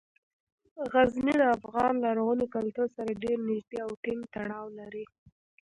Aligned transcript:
غزني 0.91 1.33
د 1.41 1.43
افغان 1.57 1.93
لرغوني 2.05 2.47
کلتور 2.55 2.87
سره 2.97 3.11
ډیر 3.23 3.37
نږدې 3.49 3.77
او 3.85 3.91
ټینګ 4.03 4.21
تړاو 4.33 4.65
لري. 4.79 5.05